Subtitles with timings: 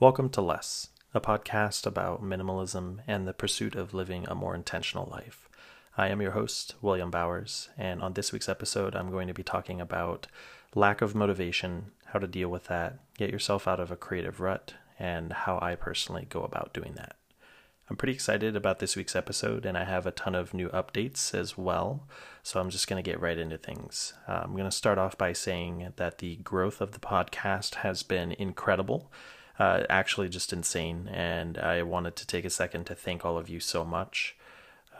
[0.00, 5.08] Welcome to Less, a podcast about minimalism and the pursuit of living a more intentional
[5.10, 5.48] life.
[5.96, 9.42] I am your host, William Bowers, and on this week's episode, I'm going to be
[9.42, 10.28] talking about
[10.72, 14.74] lack of motivation, how to deal with that, get yourself out of a creative rut,
[15.00, 17.16] and how I personally go about doing that.
[17.90, 21.34] I'm pretty excited about this week's episode, and I have a ton of new updates
[21.34, 22.06] as well.
[22.44, 24.12] So I'm just going to get right into things.
[24.28, 28.04] Uh, I'm going to start off by saying that the growth of the podcast has
[28.04, 29.10] been incredible
[29.58, 31.08] uh, actually just insane.
[31.12, 34.36] And I wanted to take a second to thank all of you so much.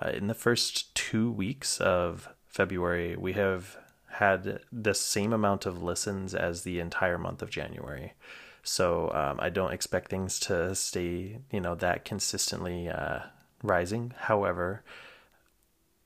[0.01, 3.77] Uh, in the first two weeks of February, we have
[4.13, 8.15] had the same amount of listens as the entire month of January.
[8.63, 13.21] So um, I don't expect things to stay, you know, that consistently uh,
[13.63, 14.13] rising.
[14.17, 14.83] However,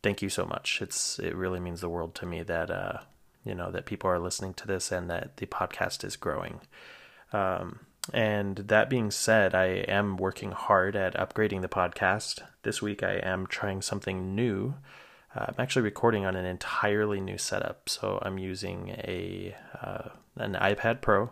[0.02, 0.80] thank you so much.
[0.82, 2.98] It's it really means the world to me that uh,
[3.44, 6.60] you know that people are listening to this and that the podcast is growing.
[7.32, 7.80] Um,
[8.12, 12.42] and that being said, I am working hard at upgrading the podcast.
[12.62, 14.74] This week, I am trying something new.
[15.34, 17.88] Uh, I'm actually recording on an entirely new setup.
[17.88, 21.30] So I'm using a uh, an iPad Pro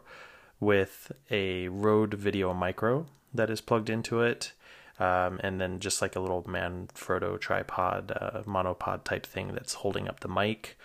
[0.60, 4.52] with a Rode Video Micro that is plugged into it,
[4.98, 10.08] um, and then just like a little Manfrotto tripod, uh, monopod type thing that's holding
[10.08, 10.76] up the mic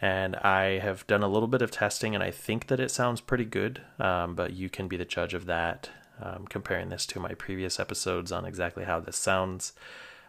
[0.00, 3.20] and I have done a little bit of testing, and I think that it sounds
[3.20, 3.82] pretty good.
[3.98, 5.90] Um, but you can be the judge of that,
[6.22, 9.72] um, comparing this to my previous episodes on exactly how this sounds.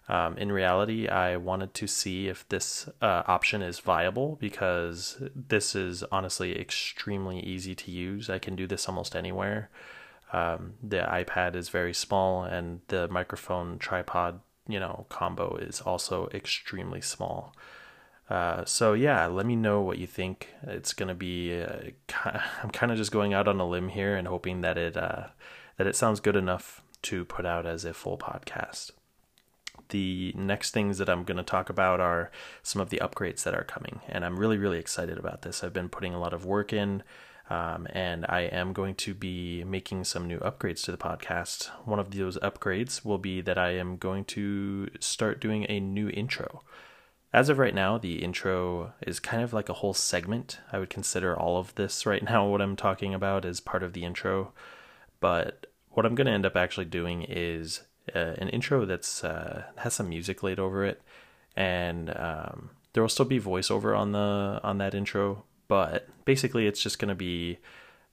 [0.07, 5.75] Um, in reality, I wanted to see if this uh, option is viable because this
[5.75, 8.27] is honestly extremely easy to use.
[8.27, 9.69] I can do this almost anywhere.
[10.33, 16.27] Um, the iPad is very small, and the microphone tripod, you know, combo is also
[16.33, 17.55] extremely small.
[18.29, 20.49] Uh, so yeah, let me know what you think.
[20.63, 21.61] It's gonna be.
[21.61, 21.89] Uh,
[22.63, 25.27] I'm kind of just going out on a limb here and hoping that it uh,
[25.77, 28.91] that it sounds good enough to put out as a full podcast.
[29.89, 32.29] The next things that I'm going to talk about are
[32.61, 35.63] some of the upgrades that are coming, and I'm really really excited about this.
[35.63, 37.03] I've been putting a lot of work in.
[37.51, 41.69] Um, and I am going to be making some new upgrades to the podcast.
[41.83, 46.09] One of those upgrades will be that I am going to start doing a new
[46.09, 46.61] intro.
[47.31, 50.59] As of right now, the intro is kind of like a whole segment.
[50.71, 53.93] I would consider all of this right now, what I'm talking about, as part of
[53.93, 54.51] the intro.
[55.19, 57.81] But what I'm going to end up actually doing is
[58.15, 61.01] uh, an intro that's uh, has some music laid over it,
[61.55, 65.43] and um, there will still be voiceover on the on that intro.
[65.67, 67.59] But basically, it's just going to be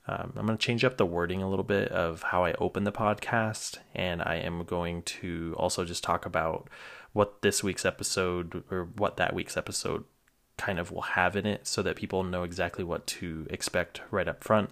[0.09, 2.85] um, I'm going to change up the wording a little bit of how I open
[2.85, 6.69] the podcast, and I am going to also just talk about
[7.13, 10.05] what this week's episode or what that week's episode
[10.57, 14.29] kind of will have in it so that people know exactly what to expect right
[14.29, 14.71] up front.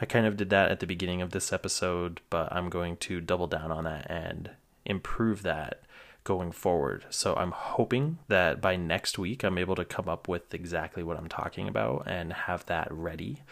[0.00, 3.20] I kind of did that at the beginning of this episode, but I'm going to
[3.20, 4.50] double down on that and
[4.84, 5.82] improve that
[6.22, 7.06] going forward.
[7.08, 11.16] So I'm hoping that by next week I'm able to come up with exactly what
[11.16, 13.42] I'm talking about and have that ready.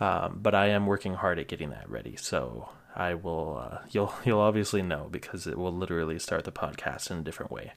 [0.00, 2.16] Um, but I am working hard at getting that ready.
[2.16, 7.10] So I will uh, you'll you'll obviously know because it will literally start the podcast
[7.10, 7.72] in a different way.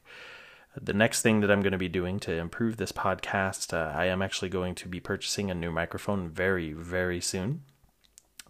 [0.79, 4.05] The next thing that I'm going to be doing to improve this podcast, uh, I
[4.07, 7.61] am actually going to be purchasing a new microphone very very soon.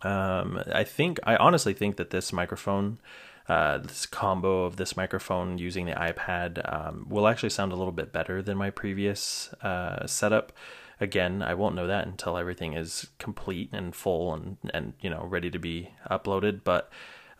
[0.01, 2.99] Um, I think I honestly think that this microphone,
[3.47, 7.93] uh, this combo of this microphone using the iPad, um, will actually sound a little
[7.93, 10.51] bit better than my previous uh, setup
[10.99, 15.25] again, I won't know that until everything is complete and full and and you know
[15.25, 16.61] ready to be uploaded.
[16.63, 16.91] But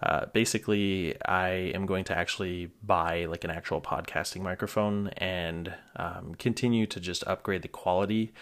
[0.04, 6.36] uh, basically, I am going to actually buy like an actual podcasting microphone and um,
[6.36, 8.34] continue to just upgrade the quality.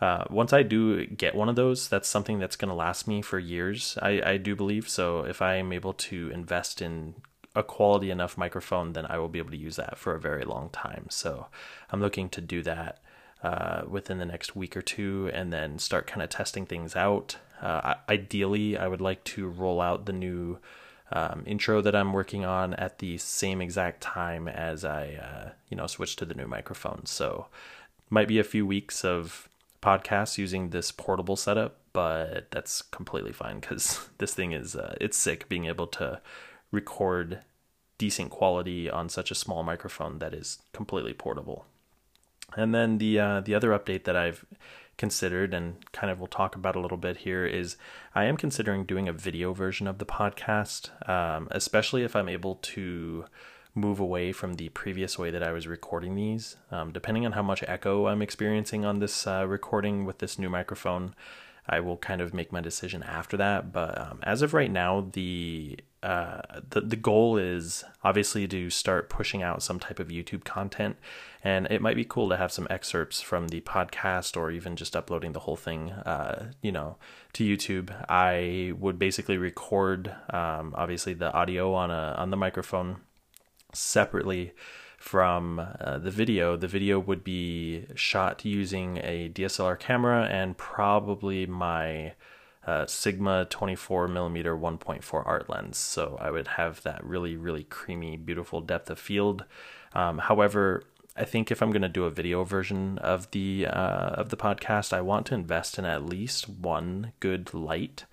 [0.00, 3.22] Uh, once I do get one of those, that's something that's going to last me
[3.22, 3.96] for years.
[4.02, 5.20] I, I do believe so.
[5.24, 7.14] If I am able to invest in
[7.54, 10.44] a quality enough microphone, then I will be able to use that for a very
[10.44, 11.06] long time.
[11.10, 11.46] So
[11.90, 13.00] I'm looking to do that
[13.42, 17.36] uh, within the next week or two and then start kind of testing things out.
[17.60, 20.58] Uh, ideally, I would like to roll out the new
[21.12, 25.76] um, intro that I'm working on at the same exact time as I, uh, you
[25.76, 27.06] know, switch to the new microphone.
[27.06, 27.46] So,
[28.10, 29.48] might be a few weeks of
[29.82, 35.16] podcasts using this portable setup, but that's completely fine because this thing is uh, it's
[35.16, 36.20] sick being able to
[36.70, 37.40] record
[37.98, 41.66] decent quality on such a small microphone that is completely portable.
[42.56, 44.44] And then the uh, the other update that I've
[44.96, 47.76] considered and kind of we'll talk about a little bit here is
[48.14, 52.56] I am considering doing a video version of the podcast, um, especially if I'm able
[52.56, 53.24] to
[53.74, 56.56] move away from the previous way that I was recording these.
[56.70, 60.48] Um, depending on how much echo I'm experiencing on this uh, recording with this new
[60.48, 61.14] microphone,
[61.66, 63.72] I will kind of make my decision after that.
[63.72, 69.08] But um, as of right now, the uh, the the goal is obviously to start
[69.08, 70.96] pushing out some type of YouTube content,
[71.42, 74.94] and it might be cool to have some excerpts from the podcast or even just
[74.94, 76.96] uploading the whole thing, uh, you know,
[77.32, 77.90] to YouTube.
[78.10, 82.98] I would basically record, um, obviously, the audio on a on the microphone
[83.72, 84.52] separately
[85.04, 86.56] from uh, the video.
[86.56, 92.14] The video would be shot using a DSLR camera and probably my
[92.66, 95.76] uh, Sigma 24 millimeter 1.4 art lens.
[95.76, 99.44] So I would have that really, really creamy, beautiful depth of field.
[99.92, 100.84] Um, however,
[101.14, 104.38] I think if I'm going to do a video version of the uh, of the
[104.38, 108.06] podcast, I want to invest in at least one good light,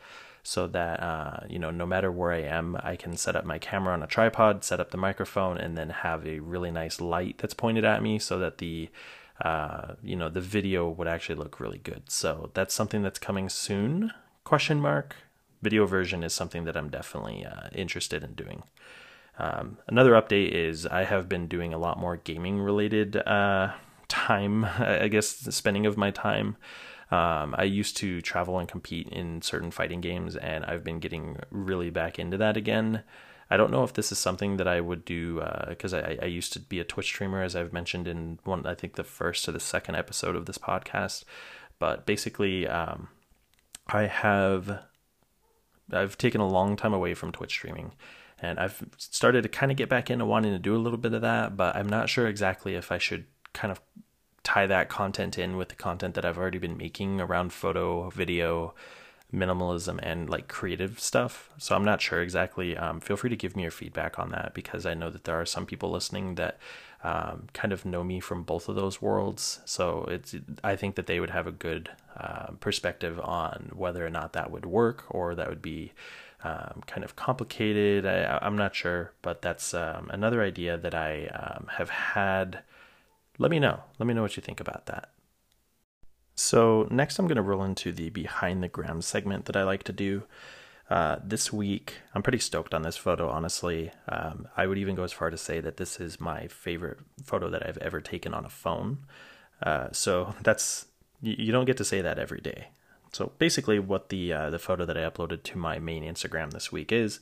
[0.44, 3.60] so that uh, you know no matter where I am, I can set up my
[3.60, 7.38] camera on a tripod, set up the microphone, and then have a really nice light
[7.38, 8.90] that's pointed at me, so that the
[9.42, 12.04] uh, you know the video would actually look really good.
[12.10, 14.12] So that's something that's coming soon
[14.44, 15.16] question mark.
[15.62, 18.64] Video version is something that i'm definitely uh, interested in doing.
[19.38, 23.72] Um, another update is i have been doing a lot more gaming related uh,
[24.08, 26.58] time i guess spending of my time
[27.12, 31.38] um, i used to travel and compete in certain fighting games and i've been getting
[31.50, 33.04] really back into that again
[33.54, 36.26] I don't know if this is something that I would do because uh, I, I,
[36.28, 39.46] used to be a Twitch streamer, as I've mentioned in one, I think the first
[39.46, 41.26] or the second episode of this podcast.
[41.78, 43.10] But basically, um,
[43.88, 44.84] I have
[45.92, 47.92] I've taken a long time away from Twitch streaming
[48.40, 51.14] and I've started to kind of get back into wanting to do a little bit
[51.14, 53.82] of that, but I'm not sure exactly if I should kind of
[54.44, 58.74] tie that content in with the content that I've already been making around photo, video,
[59.34, 61.50] minimalism, and like creative stuff.
[61.58, 62.76] So I'm not sure exactly.
[62.76, 65.40] Um, feel free to give me your feedback on that because I know that there
[65.40, 66.58] are some people listening that
[67.04, 69.62] um, kind of know me from both of those worlds.
[69.66, 74.10] So it's I think that they would have a good uh, perspective on whether or
[74.10, 75.94] not that would work or that would be
[76.44, 78.06] um, kind of complicated.
[78.06, 82.60] I, am not sure, but that's um, another idea that I um, have had.
[83.42, 83.80] Let me know.
[83.98, 85.10] Let me know what you think about that.
[86.36, 89.82] So next, I'm going to roll into the behind the gram segment that I like
[89.86, 90.24] to do.
[90.92, 93.90] Uh, this week, I'm pretty stoked on this photo, honestly.
[94.08, 97.50] Um, I would even go as far to say that this is my favorite photo
[97.50, 99.00] that I've ever taken on a phone.
[99.64, 100.86] Uh, so that's
[101.20, 102.68] you, you, don't get to say that every day.
[103.12, 106.72] So basically, what the uh, the photo that I uploaded to my main Instagram this
[106.72, 107.20] week is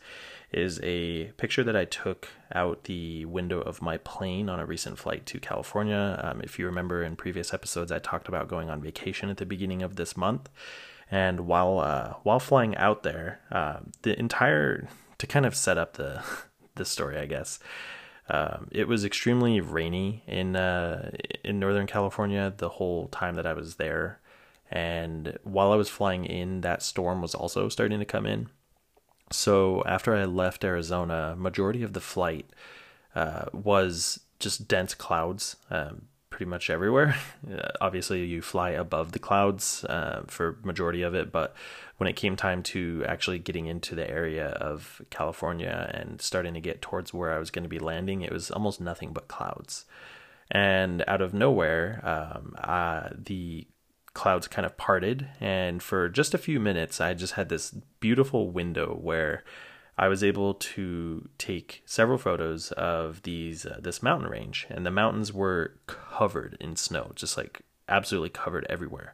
[0.52, 4.98] is a picture that I took out the window of my plane on a recent
[4.98, 6.20] flight to California.
[6.24, 9.46] Um, if you remember in previous episodes, I talked about going on vacation at the
[9.46, 10.50] beginning of this month.
[11.12, 14.88] And while uh, while flying out there, uh, the entire
[15.18, 16.24] to kind of set up the
[16.76, 17.60] the story, I guess.
[18.32, 21.12] Um, it was extremely rainy in uh,
[21.44, 24.20] in Northern California the whole time that I was there,
[24.70, 28.50] and while I was flying in, that storm was also starting to come in.
[29.32, 32.50] So after I left Arizona, majority of the flight
[33.16, 35.56] uh, was just dense clouds.
[35.70, 36.04] Um,
[36.40, 37.16] pretty much everywhere.
[37.50, 41.56] Uh, obviously, you fly above the clouds uh, for majority of it, but
[41.98, 46.60] when it came time to actually getting into the area of California and starting to
[46.60, 49.86] get towards where I was going to be landing, it was almost nothing but clouds.
[50.52, 53.66] And out of nowhere, um, uh, the
[54.14, 58.52] clouds kind of parted, and for just a few minutes, I just had this beautiful
[58.52, 59.44] window where
[59.98, 64.92] I was able to take several photos of these uh, this mountain range, and the
[64.92, 69.14] mountains were covered in snow, just like absolutely covered everywhere.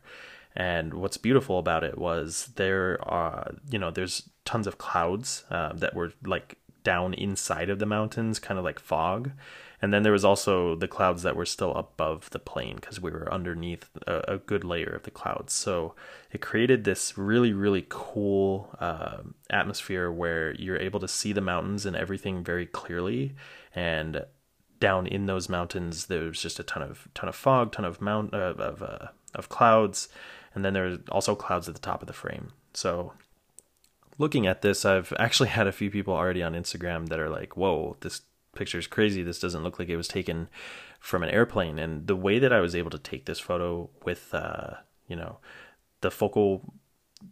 [0.56, 5.74] And what's beautiful about it was there are you know there's tons of clouds uh,
[5.74, 9.32] that were like down inside of the mountains, kind of like fog,
[9.82, 13.12] and then there was also the clouds that were still above the plane because we
[13.12, 15.54] were underneath a, a, good layer of the clouds.
[15.54, 15.96] So
[16.32, 21.86] it created this really, really cool uh, atmosphere where you're able to see the mountains
[21.86, 23.36] and everything very clearly.
[23.74, 24.26] And
[24.80, 28.34] down in those mountains, there's just a ton of ton of fog, ton of mount
[28.34, 30.10] uh, of uh, of clouds,
[30.54, 32.50] and then there's also clouds at the top of the frame.
[32.74, 33.14] So
[34.18, 37.58] looking at this, I've actually had a few people already on Instagram that are like,
[37.58, 38.22] "Whoa, this
[38.56, 39.22] picture is crazy.
[39.22, 40.50] This doesn't look like it was taken
[41.00, 41.78] from an airplane.
[41.78, 44.76] And the way that I was able to take this photo with, uh,
[45.08, 45.38] you know,
[46.02, 46.74] the focal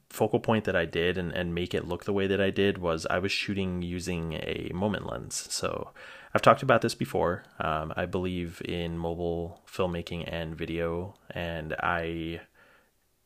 [0.09, 2.77] focal point that I did and, and make it look the way that I did
[2.77, 5.47] was I was shooting using a moment lens.
[5.49, 5.91] So
[6.33, 7.43] I've talked about this before.
[7.59, 12.41] Um, I believe in mobile filmmaking and video, and I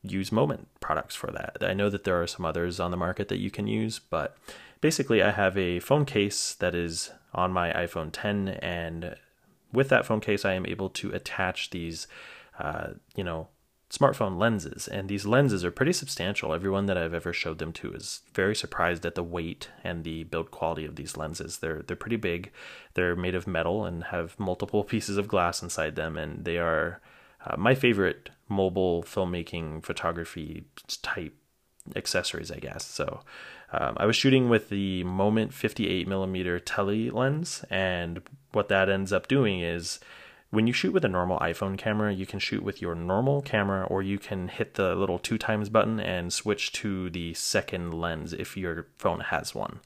[0.02, 1.58] use moment products for that.
[1.62, 4.38] I know that there are some others on the market that you can use, but
[4.82, 9.16] basically I have a phone case that is on my iPhone 10, and
[9.72, 12.08] with that phone case, I am able to attach these,
[12.60, 13.48] uh, you know,
[13.90, 16.54] smartphone lenses, and these lenses are pretty substantial.
[16.54, 20.24] Everyone that I've ever showed them to is very surprised at the weight and the
[20.26, 21.60] build quality of these lenses.
[21.60, 22.52] They're they're pretty big.
[22.96, 27.00] They're made of metal and have multiple pieces of glass inside them, and they are
[27.46, 30.66] uh, my favorite mobile filmmaking photography
[31.02, 31.36] type
[31.96, 32.86] accessories, I guess.
[32.86, 33.22] So.
[33.72, 38.22] Um, I was shooting with the Moment 58 millimeter tele lens, and
[38.52, 40.00] what that ends up doing is
[40.50, 43.86] when you shoot with a normal iPhone camera, you can shoot with your normal camera,
[43.86, 48.32] or you can hit the little two times button and switch to the second lens
[48.32, 49.82] if your phone has one.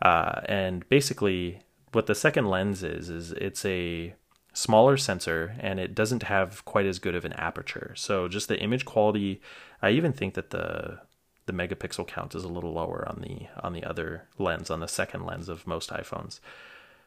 [0.00, 1.60] Uh, and basically,
[1.92, 4.14] what the second lens is, is it's a
[4.52, 7.92] smaller sensor and it doesn't have quite as good of an aperture.
[7.96, 9.40] So just the image quality,
[9.82, 11.00] I even think that the
[11.46, 14.88] the megapixel count is a little lower on the on the other lens on the
[14.88, 16.40] second lens of most iPhones.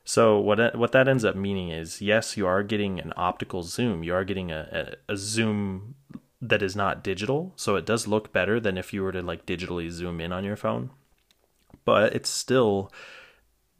[0.04, 4.04] So what what that ends up meaning is yes, you are getting an optical zoom.
[4.04, 5.96] You are getting a, a, a zoom
[6.42, 9.46] that is not digital, so it does look better than if you were to like
[9.46, 10.90] digitally zoom in on your phone.
[11.86, 12.92] But it's still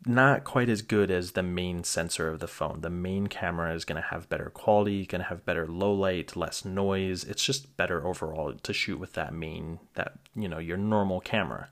[0.06, 2.82] not quite as good as the main sensor of the phone.
[2.82, 6.36] The main camera is going to have better quality, going to have better low light,
[6.36, 7.24] less noise.
[7.24, 11.70] It's just better overall to shoot with that main that, you know, your normal camera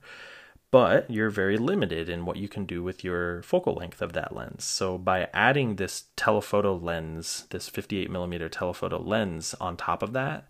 [0.70, 4.36] but you're very limited in what you can do with your focal length of that
[4.36, 4.64] lens.
[4.66, 10.48] So by adding this telephoto lens, this 58 millimeter telephoto lens on top of that,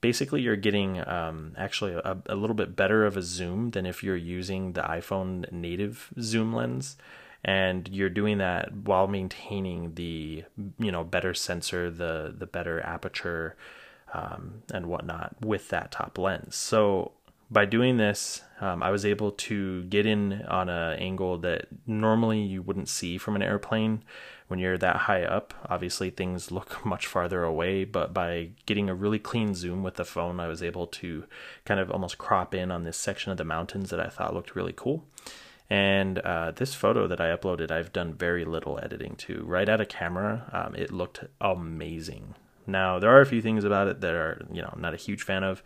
[0.00, 4.02] basically you're getting um, actually a, a, little bit better of a zoom than if
[4.02, 6.96] you're using the iPhone native zoom lens.
[7.42, 10.44] And you're doing that while maintaining the
[10.78, 13.56] you know better sensor, the the better aperture,
[14.12, 16.54] um, and whatnot with that top lens.
[16.54, 17.12] So
[17.50, 22.40] by doing this, um, I was able to get in on an angle that normally
[22.40, 24.02] you wouldn't see from an airplane
[24.50, 25.54] when you're that high up.
[25.70, 30.04] Obviously, things look much farther away, but by getting a really clean zoom with the
[30.04, 31.24] phone, I was able to
[31.64, 34.56] kind of almost crop in on this section of the mountains that I thought looked
[34.56, 35.04] really cool.
[35.70, 39.44] And uh, this photo that I uploaded, I've done very little editing to.
[39.44, 42.34] Right out of camera, um, it looked amazing.
[42.66, 44.98] Now, there are a few things about it that are, you know, I'm not a
[44.98, 45.62] huge fan of.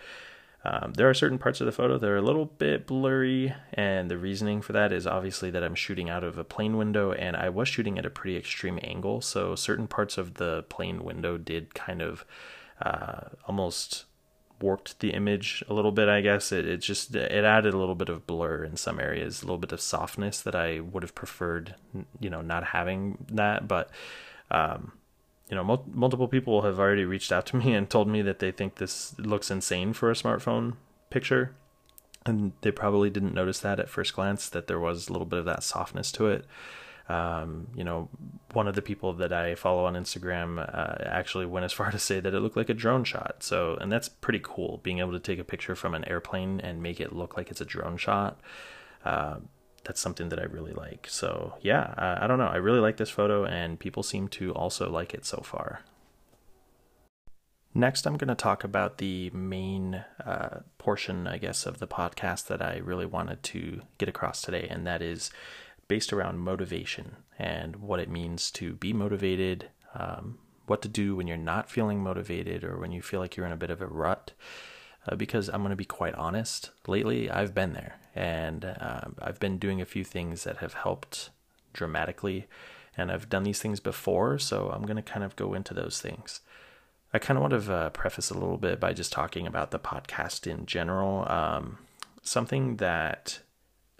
[0.64, 4.10] Um, there are certain parts of the photo that are a little bit blurry, and
[4.10, 7.36] the reasoning for that is obviously that I'm shooting out of a plane window, and
[7.36, 11.36] I was shooting at a pretty extreme angle, so certain parts of the plane window
[11.36, 12.24] did kind of
[12.80, 14.06] uh, almost
[14.60, 16.08] warped the image a little bit.
[16.08, 19.42] I guess it, it just it added a little bit of blur in some areas,
[19.42, 21.74] a little bit of softness that I would have preferred,
[22.20, 23.90] you know, not having that, but.
[24.50, 24.92] Um,
[25.48, 28.38] you know, mul- multiple people have already reached out to me and told me that
[28.38, 30.76] they think this looks insane for a smartphone
[31.10, 31.54] picture.
[32.26, 35.40] And they probably didn't notice that at first glance, that there was a little bit
[35.40, 36.46] of that softness to it.
[37.06, 38.08] Um, you know,
[38.54, 41.98] one of the people that I follow on Instagram uh, actually went as far to
[41.98, 43.42] say that it looked like a drone shot.
[43.42, 46.82] So, and that's pretty cool, being able to take a picture from an airplane and
[46.82, 48.40] make it look like it's a drone shot.
[49.04, 49.36] Uh,
[49.84, 51.06] that's something that I really like.
[51.08, 52.46] So yeah, I, I don't know.
[52.46, 55.80] I really like this photo, and people seem to also like it so far.
[57.76, 62.46] Next, I'm going to talk about the main uh, portion, I guess, of the podcast
[62.46, 65.32] that I really wanted to get across today, and that is
[65.88, 71.26] based around motivation and what it means to be motivated, um, what to do when
[71.26, 73.86] you're not feeling motivated or when you feel like you're in a bit of a
[73.86, 74.32] rut,
[75.06, 76.70] uh, because I'm going to be quite honest.
[76.86, 81.30] Lately, I've been there, and uh, I've been doing a few things that have helped
[81.72, 82.46] dramatically.
[82.96, 86.00] And I've done these things before, so I'm going to kind of go into those
[86.00, 86.40] things.
[87.12, 89.78] I kind of want to uh, preface a little bit by just talking about the
[89.78, 91.30] podcast in general.
[91.30, 91.78] Um,
[92.22, 93.40] something that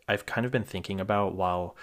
[0.09, 1.77] I've kind of been thinking about while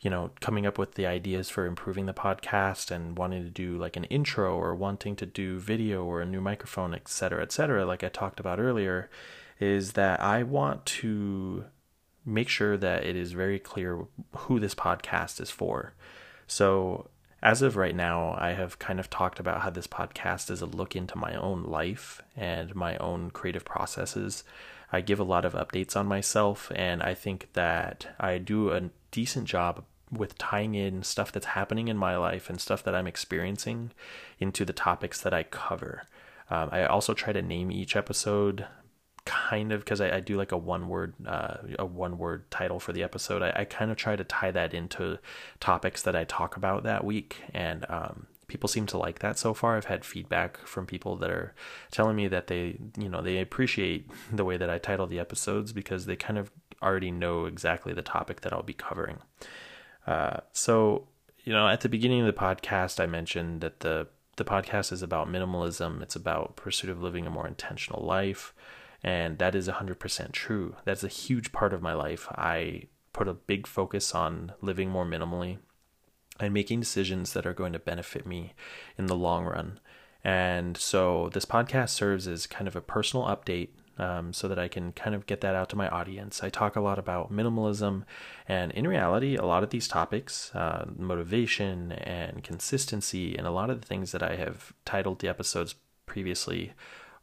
[0.00, 3.76] you know, coming up with the ideas for improving the podcast and wanting to do
[3.76, 7.50] like an intro or wanting to do video or a new microphone, et cetera, et
[7.50, 9.10] cetera, like I talked about earlier,
[9.58, 11.64] is that I want to
[12.24, 15.94] make sure that it is very clear who this podcast is for.
[16.46, 17.08] So,
[17.40, 20.66] as of right now, I have kind of talked about how this podcast is a
[20.66, 24.42] look into my own life and my own creative processes.
[24.92, 28.90] I give a lot of updates on myself, and I think that I do a
[29.10, 33.06] decent job with tying in stuff that's happening in my life and stuff that I'm
[33.06, 33.92] experiencing
[34.38, 36.04] into the topics that I cover.
[36.50, 38.66] Um, I also try to name each episode
[39.28, 42.80] kind of because I, I, do like a one word uh, a one word title
[42.80, 43.42] for the episode.
[43.42, 45.18] I, I, kind of try to tie that into
[45.60, 49.52] topics that I talk about that week, and um, people seem to like that so
[49.52, 49.76] far.
[49.76, 51.54] I've had feedback from people that are
[51.90, 55.74] telling me that they you know they appreciate the way that I title the episodes
[55.74, 56.50] because they kind of
[56.82, 59.18] already know exactly the topic that I'll be covering.
[60.06, 61.08] Uh, so,
[61.44, 65.02] you know, at the beginning of the podcast, I mentioned that the the podcast is
[65.02, 68.54] about minimalism, it's about pursuit of living a more intentional life.
[69.02, 70.76] And that is 100% true.
[70.84, 72.26] That's a huge part of my life.
[72.30, 75.58] I put a big focus on living more minimally
[76.40, 78.54] and making decisions that are going to benefit me
[78.96, 79.80] in the long run.
[80.24, 84.68] And so this podcast serves as kind of a personal update um, so that I
[84.68, 86.42] can kind of get that out to my audience.
[86.42, 88.04] I talk a lot about minimalism,
[88.46, 93.70] and in reality, a lot of these topics, uh, motivation and consistency, and a lot
[93.70, 95.74] of the things that I have titled the episodes
[96.06, 96.72] previously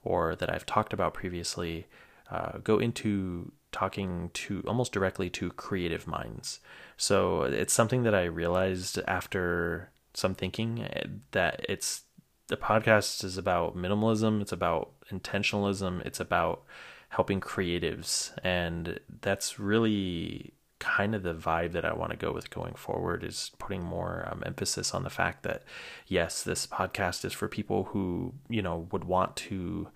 [0.04, 1.88] or that I've talked about previously,
[2.30, 6.60] uh, go into talking to almost directly to creative minds.
[6.96, 12.04] So it's something that I realized after some thinking eh, that it's
[12.48, 16.64] the podcast is about minimalism, it's about intentionalism, it's about
[17.10, 18.38] helping creatives.
[18.44, 23.24] And that's really kind of the vibe that I want to go with going forward
[23.24, 25.64] is putting more um, emphasis on the fact that
[26.08, 29.88] yes, this podcast is for people who, you know, would want to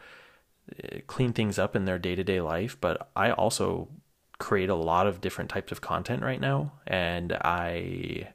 [0.83, 3.89] eh, clean things up in their day-to-day life, but I also
[4.39, 8.29] create a lot of different types of content right now and I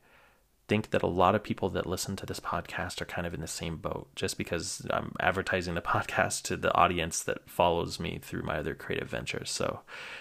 [0.66, 3.40] think that a lot of people that listen to this podcast are kind of in
[3.40, 8.18] the same boat just because I'm advertising the podcast to the audience that follows me
[8.22, 9.50] through my other creative ventures.
[9.50, 9.80] So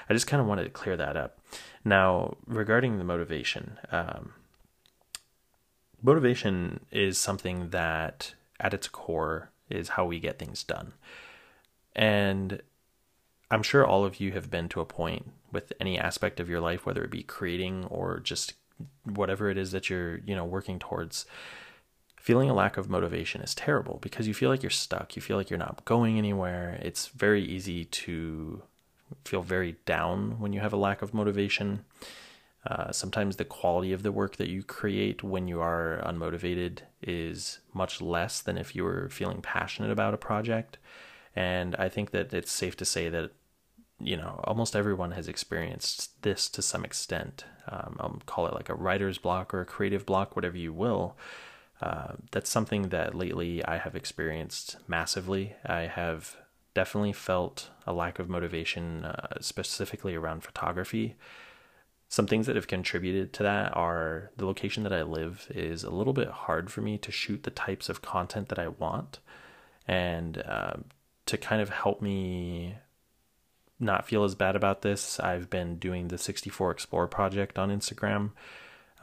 [0.10, 1.40] I just kind of wanted to clear that up.
[1.86, 4.34] Now, regarding the motivation, um,
[6.02, 10.94] motivation is something that at its core is how we get things done.
[11.96, 12.62] And
[13.50, 16.60] I'm sure all of you have been to a point with any aspect of your
[16.60, 18.54] life, whether it be creating or just
[19.04, 21.26] whatever it is that you're, you know, working towards,
[22.18, 25.16] feeling a lack of motivation is terrible because you feel like you're stuck.
[25.16, 26.80] You feel like you're not going anywhere.
[26.82, 28.64] It's very easy to
[29.26, 31.86] feel very down when you have a lack of motivation.
[32.66, 37.60] Uh, sometimes the quality of the work that you create when you are unmotivated is
[37.74, 40.78] much less than if you were feeling passionate about a project.
[41.36, 43.32] And I think that it's safe to say that
[44.00, 47.46] you know, almost everyone has experienced this to some extent.
[47.68, 51.18] Um, I'll call it like a writer's block or a creative block, whatever you will.
[51.82, 55.56] Uh, that's something that lately I have experienced massively.
[55.66, 56.38] I have
[56.74, 61.16] definitely felt a lack of motivation, uh, specifically around photography.
[62.10, 65.90] Some things that have contributed to that are the location that I live is a
[65.90, 69.20] little bit hard for me to shoot the types of content that I want.
[69.88, 70.74] And uh,
[71.26, 72.76] to kind of help me
[73.84, 78.32] not feel as bad about this, I've been doing the 64 Explore project on Instagram.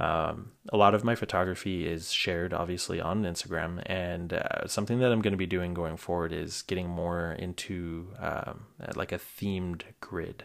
[0.00, 5.12] Um, a lot of my photography is shared obviously on Instagram, and uh, something that
[5.12, 8.66] I'm going to be doing going forward is getting more into um,
[8.96, 10.44] like a themed grid.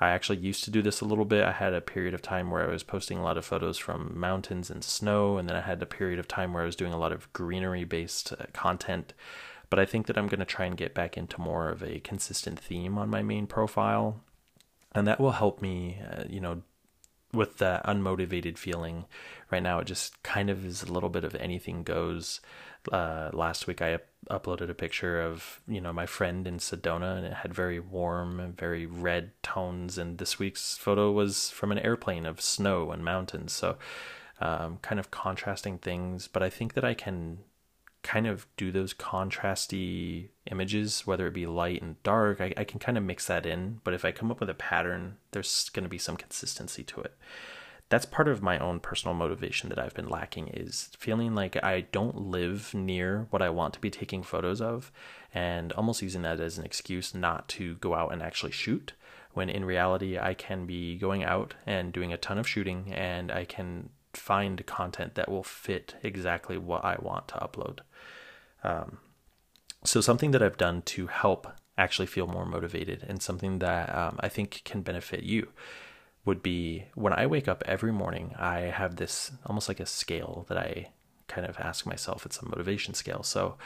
[0.00, 1.44] I actually used to do this a little bit.
[1.44, 4.18] I had a period of time where I was posting a lot of photos from
[4.18, 6.92] mountains and snow, and then I had a period of time where I was doing
[6.94, 9.12] a lot of greenery based uh, content
[9.74, 11.98] but I think that I'm going to try and get back into more of a
[11.98, 14.20] consistent theme on my main profile.
[14.92, 16.62] And that will help me, uh, you know,
[17.32, 19.06] with that unmotivated feeling.
[19.50, 22.40] Right now, it just kind of is a little bit of anything goes.
[22.92, 27.16] Uh, last week, I up- uploaded a picture of, you know, my friend in Sedona,
[27.16, 29.98] and it had very warm and very red tones.
[29.98, 33.52] And this week's photo was from an airplane of snow and mountains.
[33.52, 33.76] So,
[34.40, 36.28] um, kind of contrasting things.
[36.28, 37.38] But I think that I can
[38.04, 42.78] kind of do those contrasty images, whether it be light and dark, I, I can
[42.78, 43.80] kind of mix that in.
[43.82, 47.00] But if I come up with a pattern, there's going to be some consistency to
[47.00, 47.16] it.
[47.88, 51.82] That's part of my own personal motivation that I've been lacking is feeling like I
[51.92, 54.92] don't live near what I want to be taking photos of
[55.32, 58.92] and almost using that as an excuse not to go out and actually shoot
[59.32, 63.30] when in reality I can be going out and doing a ton of shooting and
[63.30, 67.80] I can find content that will fit exactly what I want to upload.
[68.62, 68.98] Um,
[69.84, 71.46] so, something that I've done to help
[71.76, 75.48] actually feel more motivated and something that um, I think can benefit you
[76.24, 80.46] would be when I wake up every morning, I have this almost like a scale
[80.48, 80.88] that I
[81.28, 82.24] kind of ask myself.
[82.24, 83.22] It's a motivation scale.
[83.22, 83.56] So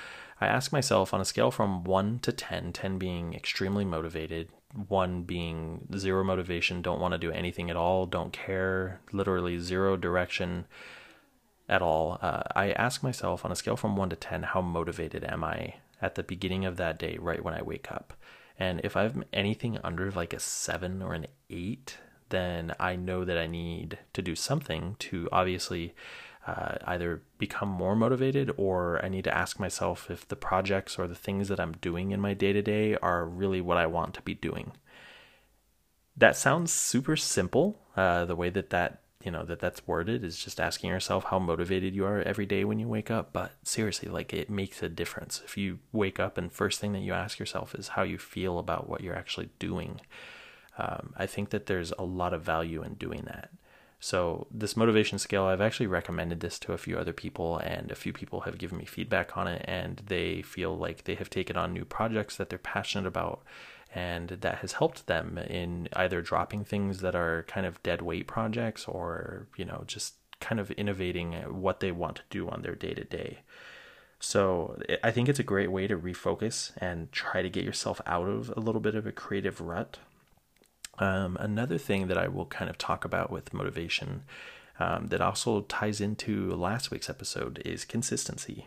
[0.40, 4.50] I ask myself on a scale from 1 to 10, 10 being extremely motivated,
[4.86, 9.96] 1 being zero motivation, don't want to do anything at all, don't care, literally zero
[9.96, 10.66] direction
[11.68, 12.18] at all.
[12.22, 15.74] Uh, I ask myself on a scale from 1 to 10, how motivated am I
[16.00, 18.14] at the beginning of that day, right when I wake up?
[18.58, 21.98] And if I have anything under like a 7 or an 8,
[22.28, 25.94] then I know that I need to do something to obviously
[26.48, 31.06] uh, either become more motivated or I need to ask myself if the projects or
[31.06, 34.14] the things that I'm doing in my day to day are really what I want
[34.14, 34.72] to be doing.
[36.16, 40.42] That sounds super simple, uh, the way that that you know that that's worded is
[40.42, 43.32] just asking yourself how motivated you are every day when you wake up.
[43.32, 45.42] But seriously like it makes a difference.
[45.44, 48.58] If you wake up and first thing that you ask yourself is how you feel
[48.58, 50.00] about what you're actually doing
[50.78, 53.50] um, i think that there's a lot of value in doing that
[54.00, 57.96] so this motivation scale i've actually recommended this to a few other people and a
[57.96, 61.56] few people have given me feedback on it and they feel like they have taken
[61.56, 63.42] on new projects that they're passionate about
[63.94, 68.26] and that has helped them in either dropping things that are kind of dead weight
[68.26, 72.74] projects or you know just kind of innovating what they want to do on their
[72.74, 73.38] day to day
[74.20, 78.28] so i think it's a great way to refocus and try to get yourself out
[78.28, 79.98] of a little bit of a creative rut
[81.00, 84.22] um, another thing that i will kind of talk about with motivation
[84.80, 88.66] um, that also ties into last week's episode is consistency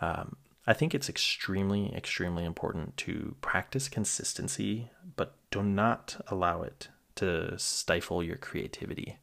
[0.00, 0.36] um,
[0.66, 7.58] I think it's extremely, extremely important to practice consistency, but do not allow it to
[7.58, 9.18] stifle your creativity.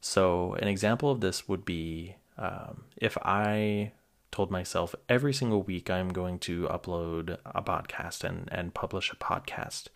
[0.00, 3.92] So, an example of this would be um, if I
[4.30, 9.16] told myself every single week I'm going to upload a podcast and, and publish a
[9.16, 9.88] podcast,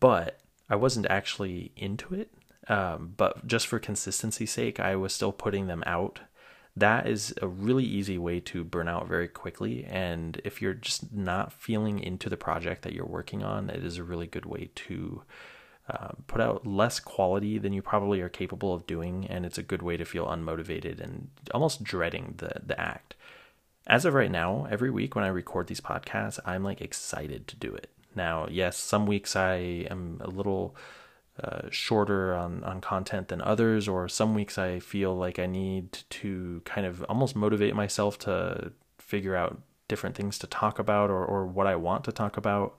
[0.00, 2.30] but I wasn't actually into it.
[2.68, 6.20] Um, but just for consistency's sake, I was still putting them out
[6.76, 9.84] that is a really easy way to burn out very quickly.
[9.84, 13.96] And if you're just not feeling into the project that you're working on, it is
[13.96, 15.22] a really good way to
[15.88, 19.26] uh, put out less quality than you probably are capable of doing.
[19.26, 23.14] And it's a good way to feel unmotivated and almost dreading the, the act.
[23.86, 27.56] As of right now, every week when I record these podcasts, I'm like excited to
[27.56, 27.88] do it.
[28.16, 30.74] Now, yes, some weeks I am a little
[31.42, 35.92] uh, shorter on, on content than others, or some weeks I feel like I need
[36.10, 41.24] to kind of almost motivate myself to figure out different things to talk about or,
[41.24, 42.76] or what I want to talk about.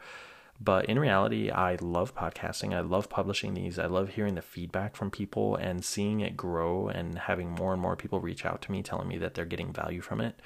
[0.60, 2.74] But in reality, I love podcasting.
[2.74, 3.78] I love publishing these.
[3.78, 7.82] I love hearing the feedback from people and seeing it grow and having more and
[7.82, 10.40] more people reach out to me telling me that they're getting value from it.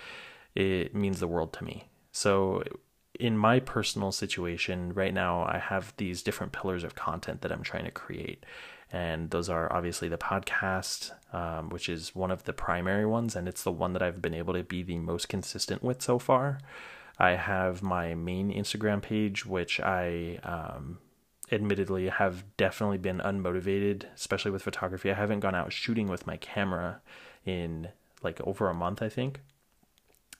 [0.53, 1.87] It means the world to me.
[2.11, 2.61] So
[3.21, 7.61] in my personal situation right now, I have these different pillars of content that I'm
[7.61, 8.43] trying to create.
[8.91, 13.47] And those are obviously the podcast, um, which is one of the primary ones, and
[13.47, 16.59] it's the one that I've been able to be the most consistent with so far.
[17.19, 20.97] I have my main Instagram page, which I um,
[21.51, 25.11] admittedly have definitely been unmotivated, especially with photography.
[25.11, 27.01] I haven't gone out shooting with my camera
[27.45, 27.89] in
[28.23, 29.41] like over a month, I think.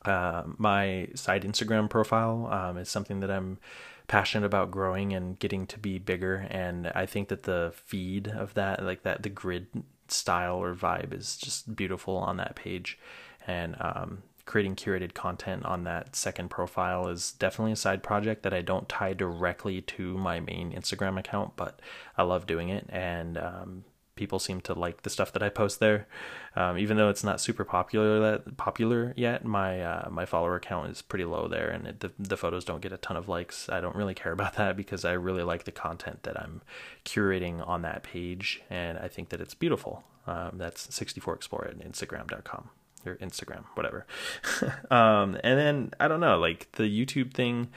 [0.04, 3.60] Uh, my side Instagram profile um, is something that I'm
[4.08, 6.48] passionate about growing and getting to be bigger.
[6.50, 9.68] And I think that the feed of that, like that, the grid
[10.08, 13.00] style or vibe is just beautiful on that page.
[13.48, 18.54] And um, creating curated content on that second profile is definitely a side project that
[18.54, 21.80] I don't tie directly to my main Instagram account, but
[22.18, 22.86] I love doing it.
[22.90, 23.84] And um,
[24.16, 26.08] people seem to like the stuff that I post there.
[26.56, 30.90] Um, even though it's not super popular that popular yet, my uh, my follower count
[30.90, 33.70] is pretty low there, and it, the the photos don't get a ton of likes.
[33.70, 36.62] I don't really care about that because I really like the content that I'm
[37.06, 40.04] curating on that page, and I think that it's beautiful.
[40.28, 42.70] Um, that's 64 Explorer at Instagram.com
[43.06, 44.06] or Instagram, whatever.
[44.92, 47.70] um, and then I don't know, like the YouTube thing.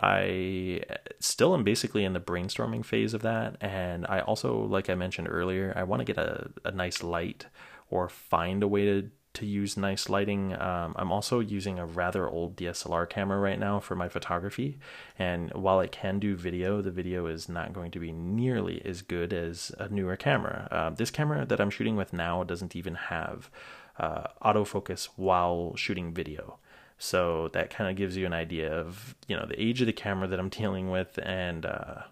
[0.00, 0.82] I
[1.20, 3.56] still am basically in the brainstorming phase of that.
[3.60, 7.46] And I also, like I mentioned earlier, I want to get a, a nice light
[7.90, 10.54] or find a way to, to use nice lighting.
[10.54, 14.78] Um, I'm also using a rather old DSLR camera right now for my photography.
[15.18, 19.02] And while it can do video, the video is not going to be nearly as
[19.02, 20.68] good as a newer camera.
[20.70, 23.50] Uh, this camera that I'm shooting with now doesn't even have
[23.98, 26.58] uh, autofocus while shooting video.
[26.98, 29.92] So that kind of gives you an idea of you know the age of the
[29.92, 32.02] camera that I'm dealing with, and uh,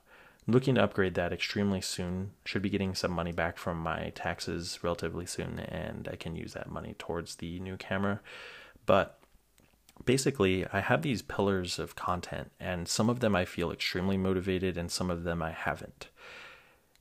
[0.47, 2.33] looking to upgrade that extremely soon.
[2.45, 6.53] Should be getting some money back from my taxes relatively soon, and I can use
[6.55, 8.21] that money towards the new camera.
[8.87, 9.21] But
[10.05, 14.77] basically, I have these pillars of content, and some of them I feel extremely motivated,
[14.77, 16.09] and some of them I haven't.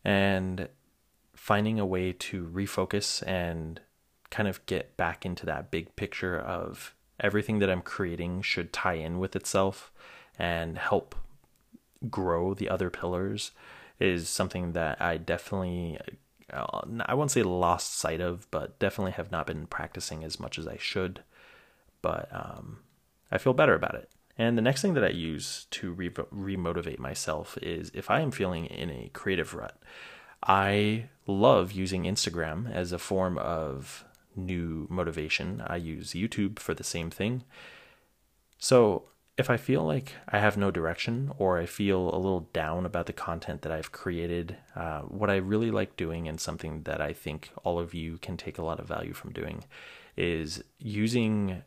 [0.04, 0.70] And
[1.36, 3.80] finding a way to refocus and
[4.30, 8.94] kind of get back into that big picture of everything that I'm creating should tie
[8.94, 9.92] in with itself
[10.38, 11.16] and help
[12.10, 13.52] grow the other pillars
[14.00, 16.00] is something that I definitely
[16.52, 20.58] uh, I won't say lost sight of, but definitely have not been practicing as much
[20.58, 21.24] as I should.
[22.02, 22.80] But um,
[23.32, 24.10] I feel better about it.
[24.38, 28.32] And the next thing that I use to re- remotivate myself is if I am
[28.32, 29.78] feeling in a creative rut,
[30.42, 34.06] I love using Instagram as a form of
[34.46, 35.64] new motivation.
[35.66, 37.44] I use YouTube for the same thing.
[38.58, 39.06] So
[39.38, 43.06] if I feel like I have no direction or I feel a little down about
[43.06, 47.14] the content that I've created, uh, what I really like doing and something that I
[47.14, 49.64] think all of you can take a lot of value from doing
[50.18, 51.64] is using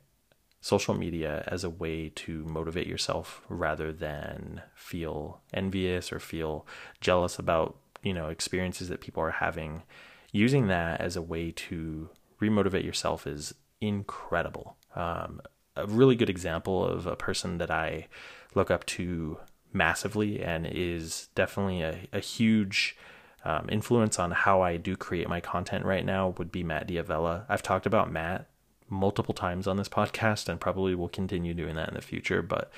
[0.60, 6.66] social media as a way to motivate yourself rather than feel envious or feel
[7.00, 9.82] jealous about you know experiences that people are having
[10.30, 12.08] using that as a way to
[12.42, 15.40] remotivate yourself is incredible um,
[15.76, 18.08] a really good example of a person that I
[18.54, 19.38] look up to
[19.72, 22.96] massively and is definitely a, a huge
[23.44, 27.44] um, influence on how I do create my content right now would be Matt D'Avella.
[27.48, 28.48] I've talked about Matt
[28.88, 32.70] multiple times on this podcast and probably will continue doing that in the future, but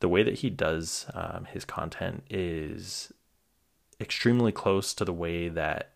[0.00, 3.12] the way that he does um, his content is
[4.00, 5.92] extremely close to the way that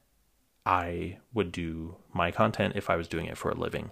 [0.67, 3.91] I would do my content if I was doing it for a living.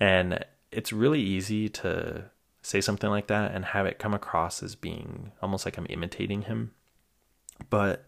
[0.00, 2.30] And it's really easy to
[2.62, 6.42] say something like that and have it come across as being almost like I'm imitating
[6.42, 6.72] him.
[7.70, 8.04] But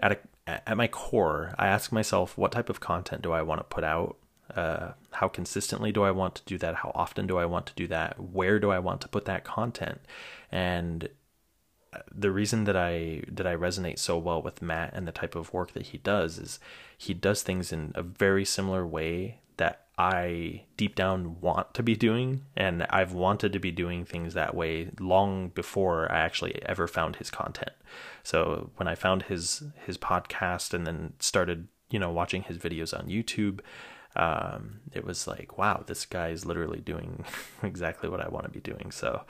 [0.00, 0.12] at
[0.46, 3.64] a, at my core, I ask myself, what type of content do I want to
[3.64, 4.16] put out?
[4.54, 6.76] Uh, how consistently do I want to do that?
[6.76, 8.20] How often do I want to do that?
[8.20, 10.00] Where do I want to put that content?
[10.52, 11.08] And
[12.14, 15.52] the reason that I that I resonate so well with Matt and the type of
[15.52, 16.58] work that he does is
[16.96, 21.94] he does things in a very similar way that I deep down want to be
[21.94, 26.88] doing, and I've wanted to be doing things that way long before I actually ever
[26.88, 27.70] found his content.
[28.24, 32.98] So when I found his his podcast and then started, you know, watching his videos
[32.98, 33.60] on YouTube,
[34.16, 37.24] um, it was like, wow, this guy is literally doing
[37.62, 38.90] exactly what I want to be doing.
[38.90, 39.22] So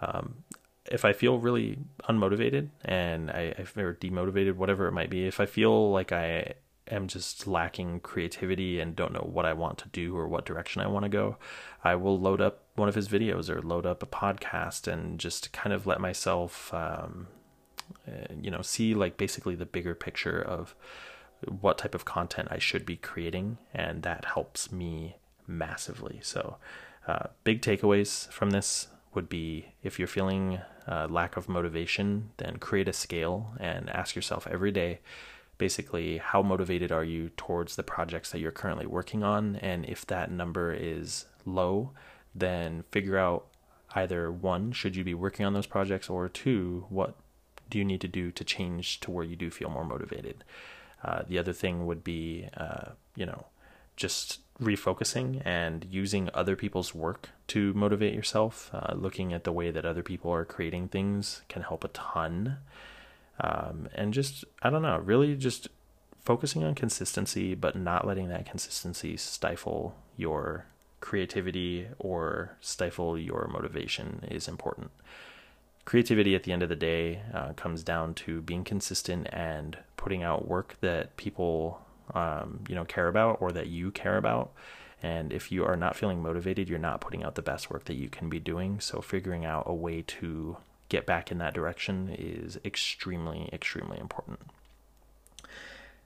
[0.00, 0.44] um,
[0.90, 5.40] if I feel really unmotivated and I, I or demotivated, whatever it might be, if
[5.40, 6.54] I feel like I
[6.90, 10.82] am just lacking creativity and don't know what I want to do or what direction
[10.82, 11.36] I want to go,
[11.84, 15.52] I will load up one of his videos or load up a podcast and just
[15.52, 17.28] kind of let myself, um,
[18.06, 20.74] uh, you know, see like basically the bigger picture of
[21.60, 26.18] what type of content I should be creating, and that helps me massively.
[26.22, 26.56] So,
[27.06, 32.56] uh, big takeaways from this would be if you're feeling uh, lack of motivation, then
[32.56, 35.00] create a scale and ask yourself every day
[35.58, 39.56] basically how motivated are you towards the projects that you're currently working on?
[39.56, 41.90] And if that number is low
[42.34, 43.46] then figure out
[43.94, 46.08] either one should you be working on those projects?
[46.08, 47.16] Or two what
[47.68, 50.44] do you need to do to change to where you do feel more motivated?
[51.02, 53.46] Uh, the other thing would be uh, you know
[53.98, 59.70] just refocusing and using other people's work to motivate yourself uh, looking at the way
[59.70, 62.56] that other people are creating things can help a ton
[63.40, 65.68] um, and just I don't know, really just
[66.24, 70.66] focusing on consistency, but not letting that consistency stifle your
[71.00, 74.90] creativity or stifle your motivation is important.
[75.84, 80.22] Creativity at the end of the day uh, comes down to being consistent and putting
[80.22, 81.80] out work that people
[82.14, 84.52] um, you know care about or that you care about.
[85.02, 87.94] And if you are not feeling motivated, you're not putting out the best work that
[87.94, 88.80] you can be doing.
[88.80, 90.56] So figuring out a way to
[90.88, 94.40] get back in that direction is extremely, extremely important.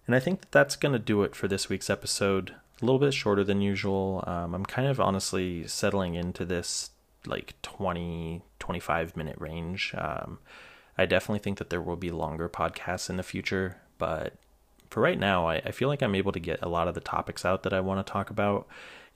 [0.06, 2.54] And I think that that's going to do it for this week's episode.
[2.80, 4.24] A little bit shorter than usual.
[4.26, 6.90] Um, I'm kind of honestly settling into this
[7.24, 9.94] like 20, 25 minute range.
[9.96, 10.38] Um,
[10.98, 14.34] I definitely think that there will be longer podcasts in the future, but
[14.92, 17.00] for right now, I, I, feel like I'm able to get a lot of the
[17.00, 18.66] topics out that I want to talk about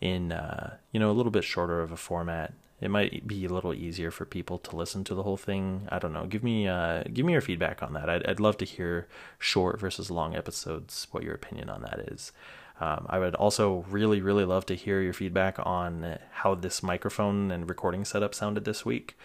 [0.01, 3.49] in uh, you know a little bit shorter of a format it might be a
[3.49, 5.89] little easier for people to listen to the whole thing.
[5.91, 6.27] I don't know.
[6.27, 8.11] Give me uh, give me your feedback on that.
[8.11, 9.09] I'd, I'd love to hear
[9.39, 11.07] short versus long episodes.
[11.11, 12.33] What your opinion on that is.
[12.79, 17.51] Um, I would also really really love to hear your feedback on how this microphone
[17.51, 19.17] and recording setup sounded this week,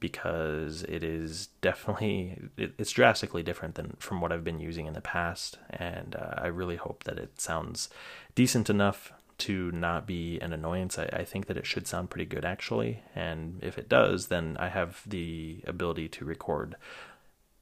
[0.00, 5.00] because it is definitely it's drastically different than from what I've been using in the
[5.00, 7.88] past, and uh, I really hope that it sounds
[8.34, 10.98] decent enough to not be an annoyance.
[10.98, 13.02] I, I, think that it should sound pretty good actually.
[13.14, 16.76] And if it does, then I have the ability to record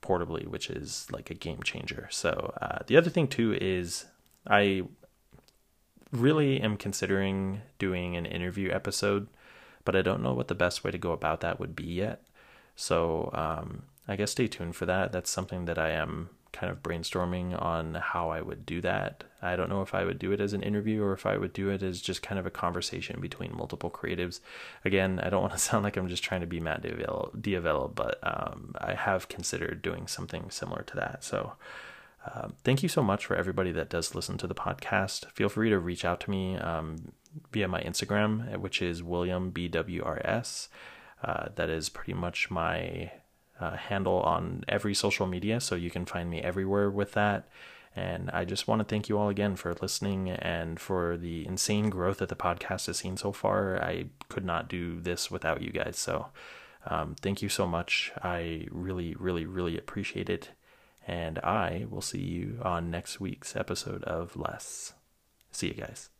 [0.02, 2.08] portably, which is like a game changer.
[2.12, 4.06] So uh, the other thing too is
[4.46, 4.82] I
[6.12, 9.26] really am considering doing an interview episode,
[9.84, 12.22] but I don't know what the best way to go about that would be yet.
[12.76, 15.12] So um, I guess stay tuned for that.
[15.12, 19.24] That's something that I am kind of brainstorming on how I would do that.
[19.42, 21.52] I don't know if I would do it as an interview or if I would
[21.52, 24.40] do it as just kind of a conversation between multiple creatives.
[24.84, 28.18] Again, I don't want to sound like I'm just trying to be Matt D'Avella, but
[28.22, 31.24] um, I have considered doing something similar to that.
[31.24, 31.54] So
[32.24, 35.26] uh, thank you so much for everybody that does listen to the podcast.
[35.32, 37.12] Feel free to reach out to me um,
[37.52, 40.68] via my Instagram, which is William BWRS.
[41.22, 43.10] Uh, that is pretty much my
[43.60, 47.48] uh, handle on every social media, so you can find me everywhere with that.
[47.96, 51.90] And I just want to thank you all again for listening and for the insane
[51.90, 53.80] growth that the podcast has seen so far.
[53.82, 55.96] I could not do this without you guys.
[55.96, 56.26] So
[56.86, 58.12] um, thank you so much.
[58.22, 60.50] I really, really, really appreciate it.
[61.06, 64.94] And I will see you on next week's episode of Less.
[65.52, 66.13] See you guys.